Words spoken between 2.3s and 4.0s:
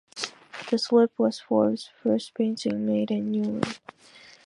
painting made in Newlyn.